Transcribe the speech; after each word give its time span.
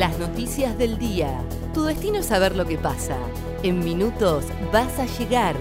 Las 0.00 0.18
noticias 0.18 0.78
del 0.78 0.96
día. 0.96 1.42
Tu 1.74 1.84
destino 1.84 2.20
es 2.20 2.24
saber 2.24 2.56
lo 2.56 2.64
que 2.64 2.78
pasa. 2.78 3.18
En 3.62 3.80
minutos 3.80 4.46
vas 4.72 4.98
a 4.98 5.04
llegar. 5.04 5.54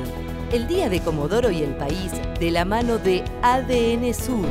El 0.54 0.66
día 0.66 0.88
de 0.88 1.02
Comodoro 1.02 1.52
y 1.52 1.62
el 1.62 1.76
país 1.76 2.14
de 2.40 2.50
la 2.50 2.64
mano 2.64 3.00
de 3.00 3.22
ADN 3.42 4.14
Sur. 4.14 4.46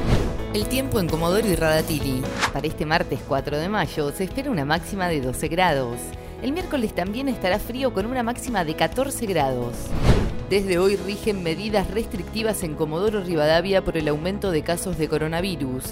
El 0.52 0.68
tiempo 0.68 1.00
en 1.00 1.08
Comodoro 1.08 1.48
y 1.48 1.54
Radatili. 1.54 2.22
Para 2.52 2.66
este 2.66 2.84
martes 2.84 3.20
4 3.26 3.56
de 3.56 3.70
mayo 3.70 4.12
se 4.12 4.24
espera 4.24 4.50
una 4.50 4.66
máxima 4.66 5.08
de 5.08 5.22
12 5.22 5.48
grados. 5.48 5.98
El 6.42 6.52
miércoles 6.52 6.94
también 6.94 7.26
estará 7.26 7.58
frío 7.58 7.94
con 7.94 8.04
una 8.04 8.22
máxima 8.22 8.66
de 8.66 8.76
14 8.76 9.24
grados. 9.24 9.72
Desde 10.50 10.78
hoy 10.78 10.96
rigen 10.96 11.42
medidas 11.42 11.90
restrictivas 11.90 12.62
en 12.62 12.74
Comodoro 12.74 13.20
Rivadavia 13.22 13.84
por 13.84 13.98
el 13.98 14.08
aumento 14.08 14.50
de 14.50 14.62
casos 14.62 14.96
de 14.96 15.06
coronavirus. 15.06 15.84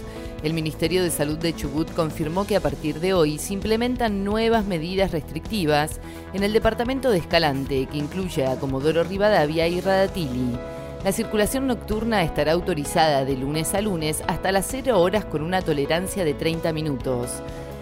El 0.43 0.55
Ministerio 0.55 1.03
de 1.03 1.11
Salud 1.11 1.37
de 1.37 1.55
Chubut 1.55 1.93
confirmó 1.93 2.47
que 2.47 2.57
a 2.57 2.61
partir 2.61 2.99
de 3.01 3.13
hoy 3.13 3.37
se 3.37 3.53
implementan 3.53 4.25
nuevas 4.25 4.65
medidas 4.65 5.11
restrictivas 5.11 6.01
en 6.33 6.43
el 6.43 6.55
departamento 6.55 7.11
de 7.11 7.19
Escalante, 7.19 7.85
que 7.85 7.99
incluye 7.99 8.47
a 8.47 8.57
Comodoro 8.57 9.05
Rivadavia 9.05 9.69
y 9.69 9.83
Radatili. 9.83 10.59
La 11.05 11.13
circulación 11.13 11.67
nocturna 11.67 12.23
estará 12.23 12.53
autorizada 12.53 13.27
de 13.27 13.37
lunes 13.37 13.75
a 13.75 13.83
lunes 13.83 14.23
hasta 14.27 14.53
las 14.53 14.67
0 14.71 14.99
horas 14.99 15.27
con 15.27 15.43
una 15.43 15.61
tolerancia 15.61 16.25
de 16.25 16.33
30 16.33 16.73
minutos. 16.73 17.29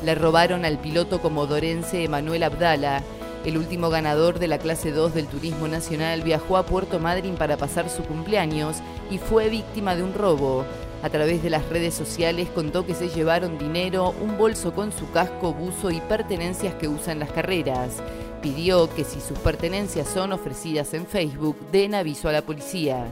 Le 0.03 0.15
robaron 0.15 0.65
al 0.65 0.79
piloto 0.79 1.21
comodorense 1.21 2.03
Emanuel 2.03 2.41
Abdala. 2.41 3.03
El 3.45 3.57
último 3.57 3.89
ganador 3.89 4.39
de 4.39 4.47
la 4.47 4.57
clase 4.57 4.91
2 4.91 5.13
del 5.13 5.27
Turismo 5.27 5.67
Nacional 5.67 6.23
viajó 6.23 6.57
a 6.57 6.65
Puerto 6.65 6.99
Madryn 6.99 7.35
para 7.35 7.57
pasar 7.57 7.89
su 7.89 8.03
cumpleaños 8.03 8.77
y 9.11 9.17
fue 9.17 9.49
víctima 9.49 9.95
de 9.95 10.03
un 10.03 10.13
robo. 10.13 10.65
A 11.03 11.09
través 11.09 11.43
de 11.43 11.51
las 11.51 11.69
redes 11.69 11.93
sociales 11.93 12.49
contó 12.55 12.85
que 12.85 12.95
se 12.95 13.09
llevaron 13.09 13.59
dinero, 13.59 14.15
un 14.21 14.37
bolso 14.37 14.73
con 14.73 14.91
su 14.91 15.11
casco, 15.11 15.53
buzo 15.53 15.91
y 15.91 16.01
pertenencias 16.01 16.73
que 16.75 16.87
usan 16.87 17.19
las 17.19 17.31
carreras 17.31 18.01
pidió 18.45 18.87
que 18.93 19.03
si 19.03 19.19
sus 19.21 19.39
pertenencias 19.39 20.07
son 20.07 20.31
ofrecidas 20.31 20.93
en 20.93 21.07
Facebook, 21.07 21.57
den 21.71 21.95
aviso 21.95 22.29
a 22.29 22.31
la 22.31 22.43
policía. 22.43 23.07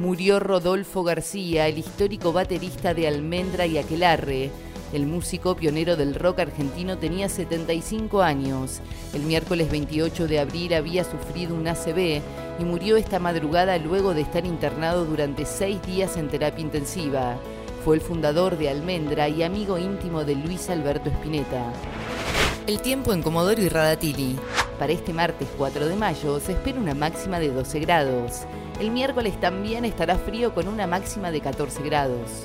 Murió 0.00 0.38
Rodolfo 0.38 1.02
García, 1.02 1.66
el 1.66 1.78
histórico 1.78 2.32
baterista 2.32 2.94
de 2.94 3.08
Almendra 3.08 3.66
y 3.66 3.78
Aquelarre. 3.78 4.52
El 4.92 5.06
músico 5.06 5.54
pionero 5.54 5.96
del 5.96 6.14
rock 6.14 6.38
argentino 6.38 6.96
tenía 6.96 7.28
75 7.28 8.22
años. 8.22 8.80
El 9.12 9.22
miércoles 9.22 9.70
28 9.70 10.26
de 10.26 10.40
abril 10.40 10.72
había 10.72 11.04
sufrido 11.04 11.54
un 11.54 11.68
ACV 11.68 12.22
y 12.58 12.64
murió 12.64 12.96
esta 12.96 13.18
madrugada 13.18 13.76
luego 13.76 14.14
de 14.14 14.22
estar 14.22 14.46
internado 14.46 15.04
durante 15.04 15.44
seis 15.44 15.82
días 15.82 16.16
en 16.16 16.28
terapia 16.28 16.62
intensiva. 16.62 17.36
Fue 17.84 17.96
el 17.96 18.00
fundador 18.00 18.56
de 18.56 18.70
Almendra 18.70 19.28
y 19.28 19.42
amigo 19.42 19.76
íntimo 19.76 20.24
de 20.24 20.36
Luis 20.36 20.70
Alberto 20.70 21.10
Spinetta. 21.10 21.70
El 22.66 22.80
tiempo 22.80 23.12
en 23.12 23.22
Comodoro 23.22 23.60
y 23.60 23.68
Radatili. 23.68 24.38
Para 24.78 24.92
este 24.92 25.12
martes 25.12 25.48
4 25.58 25.86
de 25.86 25.96
mayo 25.96 26.40
se 26.40 26.52
espera 26.52 26.80
una 26.80 26.94
máxima 26.94 27.38
de 27.40 27.50
12 27.50 27.80
grados. 27.80 28.42
El 28.80 28.90
miércoles 28.90 29.38
también 29.38 29.84
estará 29.84 30.16
frío 30.16 30.54
con 30.54 30.66
una 30.66 30.86
máxima 30.86 31.30
de 31.30 31.40
14 31.40 31.82
grados. 31.82 32.44